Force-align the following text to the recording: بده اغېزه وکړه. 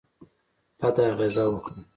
بده 0.79 1.03
اغېزه 1.11 1.43
وکړه. 1.49 1.79